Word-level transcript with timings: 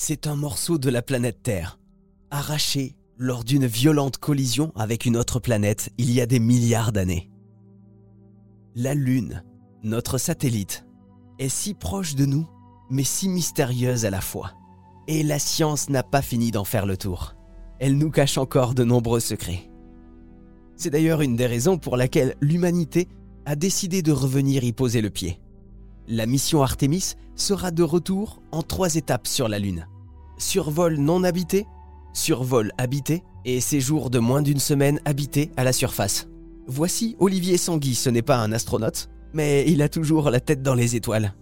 C'est 0.00 0.28
un 0.28 0.36
morceau 0.36 0.78
de 0.78 0.90
la 0.90 1.02
planète 1.02 1.42
Terre, 1.42 1.80
arraché 2.30 2.94
lors 3.16 3.42
d'une 3.42 3.66
violente 3.66 4.18
collision 4.18 4.70
avec 4.76 5.06
une 5.06 5.16
autre 5.16 5.40
planète 5.40 5.90
il 5.98 6.12
y 6.12 6.20
a 6.20 6.26
des 6.26 6.38
milliards 6.38 6.92
d'années. 6.92 7.28
La 8.76 8.94
Lune, 8.94 9.42
notre 9.82 10.16
satellite, 10.16 10.86
est 11.40 11.48
si 11.48 11.74
proche 11.74 12.14
de 12.14 12.26
nous, 12.26 12.48
mais 12.90 13.02
si 13.02 13.28
mystérieuse 13.28 14.04
à 14.04 14.10
la 14.10 14.20
fois. 14.20 14.52
Et 15.08 15.24
la 15.24 15.40
science 15.40 15.90
n'a 15.90 16.04
pas 16.04 16.22
fini 16.22 16.52
d'en 16.52 16.64
faire 16.64 16.86
le 16.86 16.96
tour. 16.96 17.34
Elle 17.80 17.98
nous 17.98 18.12
cache 18.12 18.38
encore 18.38 18.74
de 18.74 18.84
nombreux 18.84 19.20
secrets. 19.20 19.68
C'est 20.76 20.90
d'ailleurs 20.90 21.22
une 21.22 21.34
des 21.34 21.46
raisons 21.46 21.76
pour 21.76 21.96
laquelle 21.96 22.36
l'humanité 22.40 23.08
a 23.46 23.56
décidé 23.56 24.02
de 24.02 24.12
revenir 24.12 24.62
y 24.62 24.72
poser 24.72 25.00
le 25.00 25.10
pied. 25.10 25.40
La 26.10 26.24
mission 26.24 26.62
Artemis 26.62 27.16
sera 27.36 27.70
de 27.70 27.82
retour 27.82 28.40
en 28.50 28.62
trois 28.62 28.94
étapes 28.94 29.26
sur 29.26 29.46
la 29.46 29.58
Lune. 29.58 29.86
Survol 30.38 30.96
non 30.96 31.22
habité, 31.22 31.66
survol 32.14 32.72
habité 32.78 33.22
et 33.44 33.60
séjour 33.60 34.08
de 34.08 34.18
moins 34.18 34.40
d'une 34.40 34.58
semaine 34.58 35.02
habité 35.04 35.50
à 35.58 35.64
la 35.64 35.74
surface. 35.74 36.26
Voici 36.66 37.14
Olivier 37.18 37.58
Sanguy, 37.58 37.94
ce 37.94 38.08
n'est 38.08 38.22
pas 38.22 38.38
un 38.38 38.52
astronaute, 38.52 39.10
mais 39.34 39.66
il 39.68 39.82
a 39.82 39.90
toujours 39.90 40.30
la 40.30 40.40
tête 40.40 40.62
dans 40.62 40.74
les 40.74 40.96
étoiles. 40.96 41.34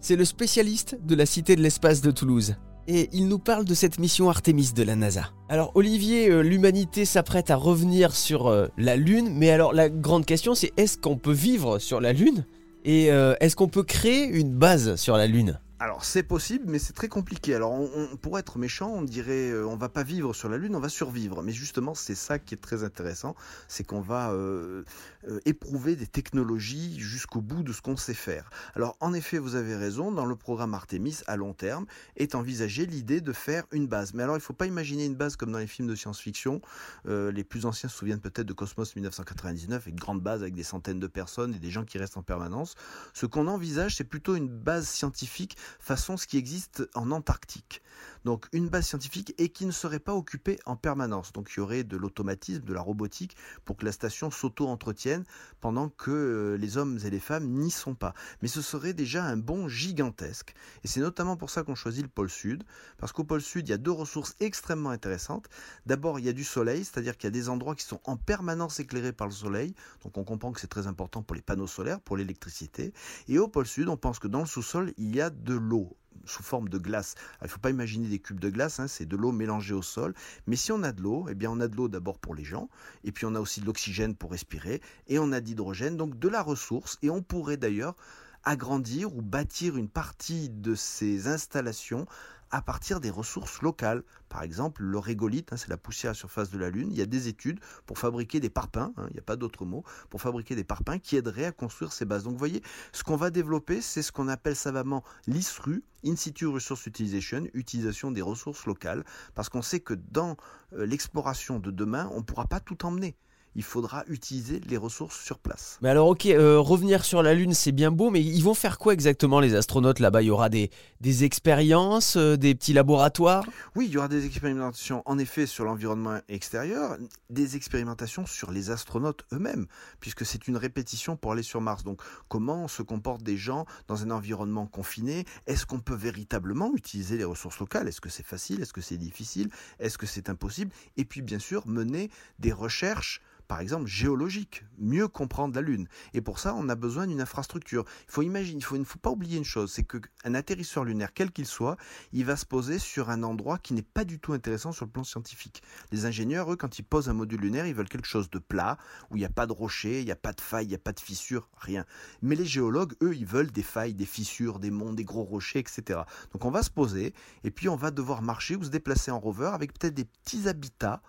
C'est 0.00 0.14
le 0.14 0.24
spécialiste 0.24 0.96
de 1.04 1.16
la 1.16 1.26
Cité 1.26 1.56
de 1.56 1.62
l'espace 1.62 2.00
de 2.00 2.12
Toulouse. 2.12 2.54
Et 2.86 3.08
il 3.12 3.26
nous 3.26 3.40
parle 3.40 3.64
de 3.64 3.74
cette 3.74 3.98
mission 3.98 4.30
Artemis 4.30 4.70
de 4.72 4.84
la 4.84 4.94
NASA. 4.94 5.32
Alors 5.48 5.72
Olivier, 5.74 6.30
euh, 6.30 6.42
l'humanité 6.42 7.06
s'apprête 7.06 7.50
à 7.50 7.56
revenir 7.56 8.14
sur 8.14 8.46
euh, 8.46 8.68
la 8.78 8.94
Lune, 8.94 9.30
mais 9.34 9.50
alors 9.50 9.72
la 9.72 9.88
grande 9.88 10.26
question 10.26 10.54
c'est 10.54 10.72
est-ce 10.76 10.96
qu'on 10.96 11.16
peut 11.16 11.32
vivre 11.32 11.80
sur 11.80 12.00
la 12.00 12.12
Lune? 12.12 12.46
Et 12.86 13.10
euh, 13.10 13.34
est-ce 13.40 13.56
qu'on 13.56 13.66
peut 13.66 13.82
créer 13.82 14.28
une 14.28 14.54
base 14.54 14.94
sur 14.94 15.16
la 15.16 15.26
Lune? 15.26 15.58
Alors 15.78 16.06
c'est 16.06 16.22
possible, 16.22 16.64
mais 16.68 16.78
c'est 16.78 16.94
très 16.94 17.08
compliqué. 17.08 17.54
Alors 17.54 17.72
on, 17.72 18.16
pour 18.16 18.38
être 18.38 18.58
méchant, 18.58 18.90
on 18.94 19.02
dirait 19.02 19.50
euh, 19.50 19.66
on 19.66 19.76
va 19.76 19.90
pas 19.90 20.04
vivre 20.04 20.32
sur 20.32 20.48
la 20.48 20.56
Lune, 20.56 20.74
on 20.74 20.80
va 20.80 20.88
survivre. 20.88 21.42
Mais 21.42 21.52
justement, 21.52 21.94
c'est 21.94 22.14
ça 22.14 22.38
qui 22.38 22.54
est 22.54 22.58
très 22.58 22.82
intéressant, 22.82 23.34
c'est 23.68 23.84
qu'on 23.84 24.00
va 24.00 24.30
euh, 24.30 24.84
euh, 25.28 25.38
éprouver 25.44 25.94
des 25.94 26.06
technologies 26.06 26.98
jusqu'au 26.98 27.42
bout 27.42 27.62
de 27.62 27.74
ce 27.74 27.82
qu'on 27.82 27.98
sait 27.98 28.14
faire. 28.14 28.48
Alors 28.74 28.96
en 29.00 29.12
effet, 29.12 29.36
vous 29.36 29.54
avez 29.54 29.76
raison. 29.76 30.12
Dans 30.12 30.24
le 30.24 30.34
programme 30.34 30.72
Artemis, 30.72 31.18
à 31.26 31.36
long 31.36 31.52
terme, 31.52 31.84
est 32.16 32.34
envisagée 32.34 32.86
l'idée 32.86 33.20
de 33.20 33.34
faire 33.34 33.64
une 33.70 33.86
base. 33.86 34.14
Mais 34.14 34.22
alors 34.22 34.36
il 34.38 34.42
faut 34.42 34.54
pas 34.54 34.66
imaginer 34.66 35.04
une 35.04 35.16
base 35.16 35.36
comme 35.36 35.52
dans 35.52 35.58
les 35.58 35.66
films 35.66 35.88
de 35.88 35.94
science-fiction. 35.94 36.62
les 37.06 37.44
plus 37.44 37.66
anciens 37.66 37.90
se 37.90 37.96
souviennent 37.96 38.20
peut-être 38.20 38.46
de 38.46 38.54
Cosmos 38.54 38.96
1999, 38.96 39.88
une 39.88 39.96
grande 39.96 40.22
base 40.22 40.40
avec 40.40 40.54
des 40.54 40.62
centaines 40.62 41.00
de 41.00 41.06
personnes 41.06 41.54
et 41.54 41.58
des 41.58 41.70
gens 41.70 41.84
qui 41.84 41.98
restent 41.98 42.16
en 42.16 42.22
permanence. 42.22 42.76
Ce 43.12 43.26
qu'on 43.26 43.46
envisage, 43.46 43.96
c'est 43.96 44.04
plutôt 44.04 44.36
une 44.36 44.48
base 44.48 44.88
scientifique 44.88 45.56
façon 45.78 46.16
ce 46.16 46.26
qui 46.26 46.38
existe 46.38 46.88
en 46.94 47.10
Antarctique. 47.10 47.82
Donc 48.26 48.48
une 48.50 48.68
base 48.68 48.88
scientifique 48.88 49.34
et 49.38 49.50
qui 49.50 49.66
ne 49.66 49.70
serait 49.70 50.00
pas 50.00 50.12
occupée 50.12 50.58
en 50.66 50.74
permanence. 50.74 51.32
Donc 51.32 51.48
il 51.52 51.58
y 51.58 51.60
aurait 51.60 51.84
de 51.84 51.96
l'automatisme, 51.96 52.62
de 52.62 52.74
la 52.74 52.80
robotique 52.80 53.36
pour 53.64 53.76
que 53.76 53.84
la 53.84 53.92
station 53.92 54.32
s'auto-entretienne 54.32 55.22
pendant 55.60 55.90
que 55.90 56.10
euh, 56.10 56.56
les 56.56 56.76
hommes 56.76 56.98
et 57.04 57.10
les 57.10 57.20
femmes 57.20 57.46
n'y 57.46 57.70
sont 57.70 57.94
pas. 57.94 58.14
Mais 58.42 58.48
ce 58.48 58.62
serait 58.62 58.94
déjà 58.94 59.24
un 59.24 59.36
bond 59.36 59.68
gigantesque. 59.68 60.56
Et 60.82 60.88
c'est 60.88 60.98
notamment 60.98 61.36
pour 61.36 61.50
ça 61.50 61.62
qu'on 61.62 61.76
choisit 61.76 62.02
le 62.02 62.08
pôle 62.08 62.28
sud, 62.28 62.64
parce 62.98 63.12
qu'au 63.12 63.22
pôle 63.22 63.42
sud, 63.42 63.68
il 63.68 63.70
y 63.70 63.74
a 63.74 63.78
deux 63.78 63.92
ressources 63.92 64.34
extrêmement 64.40 64.90
intéressantes. 64.90 65.48
D'abord, 65.86 66.18
il 66.18 66.24
y 66.24 66.28
a 66.28 66.32
du 66.32 66.42
soleil, 66.42 66.84
c'est-à-dire 66.84 67.16
qu'il 67.16 67.28
y 67.28 67.28
a 67.28 67.30
des 67.30 67.48
endroits 67.48 67.76
qui 67.76 67.84
sont 67.84 68.00
en 68.02 68.16
permanence 68.16 68.80
éclairés 68.80 69.12
par 69.12 69.28
le 69.28 69.34
soleil. 69.34 69.72
Donc 70.02 70.18
on 70.18 70.24
comprend 70.24 70.50
que 70.50 70.60
c'est 70.60 70.66
très 70.66 70.88
important 70.88 71.22
pour 71.22 71.36
les 71.36 71.42
panneaux 71.42 71.68
solaires, 71.68 72.00
pour 72.00 72.16
l'électricité. 72.16 72.92
Et 73.28 73.38
au 73.38 73.46
pôle 73.46 73.66
sud, 73.66 73.88
on 73.88 73.96
pense 73.96 74.18
que 74.18 74.26
dans 74.26 74.40
le 74.40 74.46
sous-sol, 74.46 74.92
il 74.96 75.14
y 75.14 75.20
a 75.20 75.30
de 75.30 75.54
l'eau 75.54 75.96
sous 76.26 76.42
forme 76.42 76.68
de 76.68 76.78
glace. 76.78 77.14
il 77.40 77.44
ne 77.44 77.48
faut 77.48 77.58
pas 77.58 77.70
imaginer 77.70 78.08
des 78.08 78.18
cubes 78.18 78.40
de 78.40 78.50
glace, 78.50 78.80
hein, 78.80 78.88
c'est 78.88 79.06
de 79.06 79.16
l'eau 79.16 79.32
mélangée 79.32 79.74
au 79.74 79.82
sol. 79.82 80.14
Mais 80.46 80.56
si 80.56 80.72
on 80.72 80.82
a 80.82 80.92
de 80.92 81.02
l'eau, 81.02 81.26
eh 81.28 81.34
bien 81.34 81.50
on 81.50 81.60
a 81.60 81.68
de 81.68 81.76
l'eau 81.76 81.88
d'abord 81.88 82.18
pour 82.18 82.34
les 82.34 82.44
gens, 82.44 82.68
et 83.04 83.12
puis 83.12 83.26
on 83.26 83.34
a 83.34 83.40
aussi 83.40 83.60
de 83.60 83.66
l'oxygène 83.66 84.14
pour 84.14 84.30
respirer, 84.30 84.80
et 85.08 85.18
on 85.18 85.32
a 85.32 85.40
d'hydrogène, 85.40 85.96
donc 85.96 86.18
de 86.18 86.28
la 86.28 86.42
ressource. 86.42 86.98
Et 87.02 87.10
on 87.10 87.22
pourrait 87.22 87.56
d'ailleurs 87.56 87.96
agrandir 88.44 89.14
ou 89.14 89.22
bâtir 89.22 89.76
une 89.76 89.88
partie 89.88 90.48
de 90.48 90.74
ces 90.76 91.26
installations 91.26 92.06
à 92.50 92.62
partir 92.62 93.00
des 93.00 93.10
ressources 93.10 93.62
locales. 93.62 94.02
Par 94.28 94.42
exemple, 94.42 94.82
le 94.82 94.98
régolithe, 94.98 95.52
hein, 95.52 95.56
c'est 95.56 95.68
la 95.68 95.76
poussière 95.76 96.10
à 96.10 96.12
la 96.12 96.18
surface 96.18 96.50
de 96.50 96.58
la 96.58 96.70
Lune. 96.70 96.88
Il 96.90 96.96
y 96.96 97.02
a 97.02 97.06
des 97.06 97.28
études 97.28 97.60
pour 97.86 97.98
fabriquer 97.98 98.40
des 98.40 98.50
parpaings, 98.50 98.92
hein, 98.96 99.06
il 99.10 99.14
n'y 99.14 99.18
a 99.18 99.22
pas 99.22 99.36
d'autre 99.36 99.64
mot, 99.64 99.84
pour 100.10 100.20
fabriquer 100.20 100.54
des 100.54 100.64
parpaings 100.64 100.98
qui 100.98 101.16
aideraient 101.16 101.44
à 101.44 101.52
construire 101.52 101.92
ces 101.92 102.04
bases. 102.04 102.24
Donc 102.24 102.32
vous 102.32 102.38
voyez, 102.38 102.62
ce 102.92 103.02
qu'on 103.04 103.16
va 103.16 103.30
développer, 103.30 103.80
c'est 103.80 104.02
ce 104.02 104.12
qu'on 104.12 104.28
appelle 104.28 104.56
savamment 104.56 105.04
l'ISRU, 105.26 105.84
In 106.04 106.14
situ 106.14 106.46
Resource 106.46 106.86
Utilization, 106.86 107.48
utilisation 107.52 108.12
des 108.12 108.22
ressources 108.22 108.66
locales, 108.66 109.04
parce 109.34 109.48
qu'on 109.48 109.62
sait 109.62 109.80
que 109.80 109.94
dans 109.94 110.36
euh, 110.72 110.86
l'exploration 110.86 111.58
de 111.58 111.70
demain, 111.70 112.08
on 112.12 112.18
ne 112.18 112.24
pourra 112.24 112.46
pas 112.46 112.60
tout 112.60 112.86
emmener 112.86 113.16
il 113.56 113.64
faudra 113.64 114.04
utiliser 114.06 114.60
les 114.68 114.76
ressources 114.76 115.18
sur 115.18 115.38
place. 115.38 115.78
Mais 115.80 115.88
alors 115.88 116.08
ok, 116.08 116.26
euh, 116.26 116.60
revenir 116.60 117.04
sur 117.04 117.22
la 117.22 117.34
Lune 117.34 117.54
c'est 117.54 117.72
bien 117.72 117.90
beau, 117.90 118.10
mais 118.10 118.22
ils 118.22 118.42
vont 118.42 118.54
faire 118.54 118.78
quoi 118.78 118.92
exactement 118.92 119.40
les 119.40 119.54
astronautes 119.54 119.98
là-bas? 119.98 120.22
Il 120.22 120.26
y 120.26 120.30
aura 120.30 120.50
des, 120.50 120.70
des 121.00 121.24
expériences, 121.24 122.16
euh, 122.16 122.36
des 122.36 122.54
petits 122.54 122.74
laboratoires? 122.74 123.44
Oui, 123.74 123.86
il 123.86 123.92
y 123.92 123.98
aura 123.98 124.08
des 124.08 124.26
expérimentations 124.26 125.02
en 125.06 125.18
effet 125.18 125.46
sur 125.46 125.64
l'environnement 125.64 126.20
extérieur, 126.28 126.98
des 127.30 127.56
expérimentations 127.56 128.26
sur 128.26 128.52
les 128.52 128.70
astronautes 128.70 129.24
eux-mêmes, 129.32 129.66
puisque 130.00 130.26
c'est 130.26 130.46
une 130.48 130.58
répétition 130.58 131.16
pour 131.16 131.32
aller 131.32 131.42
sur 131.42 131.62
Mars. 131.62 131.82
Donc 131.82 132.02
comment 132.28 132.68
se 132.68 132.82
comportent 132.82 133.22
des 133.22 133.38
gens 133.38 133.64
dans 133.88 134.02
un 134.02 134.10
environnement 134.10 134.66
confiné? 134.66 135.24
Est-ce 135.46 135.64
qu'on 135.64 135.80
peut 135.80 135.94
véritablement 135.94 136.72
utiliser 136.74 137.16
les 137.16 137.24
ressources 137.24 137.58
locales? 137.58 137.88
Est-ce 137.88 138.02
que 138.02 138.10
c'est 138.10 138.26
facile? 138.26 138.60
Est-ce 138.60 138.74
que 138.74 138.82
c'est 138.82 138.98
difficile? 138.98 139.48
Est-ce 139.78 139.96
que 139.96 140.06
c'est 140.06 140.28
impossible? 140.28 140.72
Et 140.98 141.06
puis 141.06 141.22
bien 141.22 141.38
sûr 141.38 141.66
mener 141.66 142.10
des 142.38 142.52
recherches 142.52 143.22
par 143.46 143.60
exemple 143.60 143.86
géologique, 143.86 144.64
mieux 144.78 145.08
comprendre 145.08 145.54
la 145.54 145.60
Lune. 145.60 145.88
Et 146.14 146.20
pour 146.20 146.38
ça, 146.38 146.54
on 146.54 146.68
a 146.68 146.74
besoin 146.74 147.06
d'une 147.06 147.20
infrastructure. 147.20 147.84
Il 148.08 148.12
faut 148.12 148.22
imaginer, 148.22 148.62
il 148.72 148.78
ne 148.78 148.84
faut 148.84 148.98
pas 148.98 149.10
oublier 149.10 149.38
une 149.38 149.44
chose, 149.44 149.72
c'est 149.72 149.84
qu'un 149.84 150.34
atterrisseur 150.34 150.84
lunaire, 150.84 151.12
quel 151.14 151.30
qu'il 151.30 151.46
soit, 151.46 151.76
il 152.12 152.24
va 152.24 152.36
se 152.36 152.46
poser 152.46 152.78
sur 152.78 153.10
un 153.10 153.22
endroit 153.22 153.58
qui 153.58 153.74
n'est 153.74 153.82
pas 153.82 154.04
du 154.04 154.18
tout 154.18 154.32
intéressant 154.32 154.72
sur 154.72 154.84
le 154.84 154.90
plan 154.90 155.04
scientifique. 155.04 155.62
Les 155.92 156.06
ingénieurs, 156.06 156.52
eux, 156.52 156.56
quand 156.56 156.78
ils 156.78 156.84
posent 156.84 157.08
un 157.08 157.14
module 157.14 157.40
lunaire, 157.40 157.66
ils 157.66 157.74
veulent 157.74 157.88
quelque 157.88 158.08
chose 158.08 158.30
de 158.30 158.38
plat, 158.38 158.78
où 159.10 159.16
il 159.16 159.20
n'y 159.20 159.24
a 159.24 159.30
pas 159.30 159.46
de 159.46 159.52
rochers, 159.52 160.00
il 160.00 160.04
n'y 160.04 160.12
a 160.12 160.16
pas 160.16 160.32
de 160.32 160.40
failles, 160.40 160.66
il 160.66 160.70
n'y 160.70 160.74
a 160.74 160.78
pas 160.78 160.92
de 160.92 161.00
fissures, 161.00 161.48
rien. 161.56 161.84
Mais 162.22 162.34
les 162.34 162.46
géologues, 162.46 162.94
eux, 163.02 163.14
ils 163.14 163.26
veulent 163.26 163.50
des 163.50 163.62
failles, 163.62 163.94
des 163.94 164.06
fissures, 164.06 164.58
des 164.58 164.70
monts, 164.70 164.92
des 164.92 165.04
gros 165.04 165.24
rochers, 165.24 165.60
etc. 165.60 166.00
Donc 166.32 166.44
on 166.44 166.50
va 166.50 166.62
se 166.62 166.70
poser, 166.70 167.14
et 167.44 167.50
puis 167.50 167.68
on 167.68 167.76
va 167.76 167.90
devoir 167.90 168.22
marcher 168.22 168.56
ou 168.56 168.64
se 168.64 168.70
déplacer 168.70 169.10
en 169.10 169.20
rover 169.20 169.50
avec 169.52 169.72
peut-être 169.72 169.94
des 169.94 170.04
petits 170.04 170.48
habitats 170.48 171.02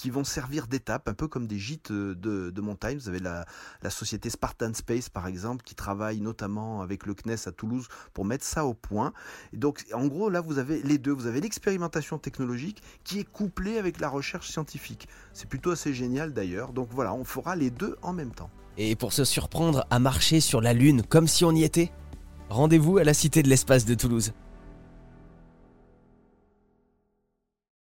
qui 0.00 0.08
vont 0.08 0.24
servir 0.24 0.66
d'étape, 0.66 1.08
un 1.10 1.14
peu 1.14 1.28
comme 1.28 1.46
des 1.46 1.58
gîtes 1.58 1.90
euh, 1.90 2.14
de, 2.14 2.60
montagne. 2.62 2.96
Vous 2.96 3.10
avez 3.10 3.18
la, 3.18 3.44
société 3.90 4.30
Spartan 4.30 4.72
Space, 4.72 5.10
par 5.10 5.26
exemple, 5.26 5.62
qui 5.62 5.74
travaille 5.74 6.22
notamment 6.22 6.80
avec 6.80 7.04
le 7.04 7.12
CNES 7.12 7.46
à 7.46 7.52
Toulouse 7.52 7.86
pour 8.14 8.24
mettre 8.24 8.44
ça 8.44 8.64
au 8.64 8.72
point. 8.72 9.12
Et 9.52 9.58
donc, 9.58 9.84
en 9.92 10.06
gros, 10.06 10.30
là, 10.30 10.40
vous 10.40 10.56
avez 10.56 10.82
les 10.82 10.96
deux. 10.96 11.12
Vous 11.12 11.26
avez 11.26 11.42
l'expérimentation 11.42 12.18
technologique 12.18 12.82
qui 13.04 13.20
est 13.20 13.30
couplée 13.30 13.76
avec 13.76 14.00
la 14.00 14.08
recherche 14.08 14.50
scientifique. 14.50 15.06
C'est 15.34 15.48
plutôt 15.48 15.70
assez 15.70 15.92
génial 15.92 16.32
d'ailleurs. 16.32 16.72
Donc 16.72 16.88
voilà, 16.92 17.12
on 17.12 17.24
fera 17.24 17.54
les 17.54 17.70
deux 17.70 17.98
en 18.00 18.14
même 18.14 18.30
temps. 18.30 18.50
Et 18.78 18.96
pour 18.96 19.12
se 19.12 19.24
surprendre 19.24 19.86
à 19.90 19.98
marcher 19.98 20.40
sur 20.40 20.62
la 20.62 20.72
Lune 20.72 21.02
comme 21.02 21.28
si 21.28 21.44
on 21.44 21.52
y 21.52 21.62
était, 21.62 21.92
rendez-vous 22.48 22.96
à 22.96 23.04
la 23.04 23.12
Cité 23.12 23.42
de 23.42 23.50
l'Espace 23.50 23.84
de 23.84 23.94
Toulouse. 23.94 24.32